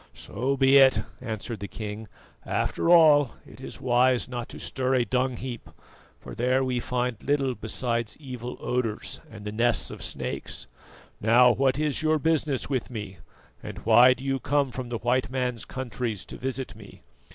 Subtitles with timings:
[0.15, 2.07] "So be it," answered the king;
[2.43, 5.69] "after all, it is wise not to stir a dung heap,
[6.19, 10.65] for there we find little beside evil odours and the nests of snakes.
[11.19, 13.17] Now, what is your business with me,
[13.61, 17.03] and why do you come from the white man's countries to visit me?